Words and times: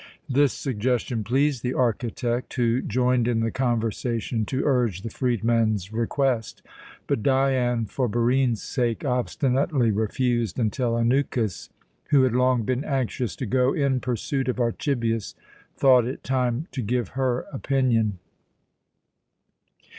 This 0.27 0.51
suggestion 0.51 1.23
pleased 1.23 1.61
the 1.61 1.75
architect, 1.75 2.51
who 2.55 2.81
joined 2.81 3.27
in 3.27 3.41
the 3.41 3.51
conversation 3.51 4.47
to 4.47 4.65
urge 4.65 5.03
the 5.03 5.11
freedman's 5.11 5.93
request. 5.93 6.63
But 7.05 7.21
Dion, 7.21 7.85
for 7.85 8.07
Barine's 8.09 8.63
sake, 8.63 9.05
obstinately 9.05 9.91
refused, 9.91 10.57
until 10.57 10.93
Anukis, 10.97 11.69
who 12.09 12.23
had 12.23 12.33
long 12.33 12.63
been 12.63 12.83
anxious 12.83 13.35
to 13.35 13.45
go 13.45 13.73
in 13.73 13.99
pursuit 13.99 14.47
of 14.49 14.59
Archibius, 14.59 15.35
thought 15.75 16.05
it 16.07 16.23
time 16.23 16.65
to 16.71 16.81
give 16.81 17.09
her 17.09 17.45
opinion. 17.53 18.17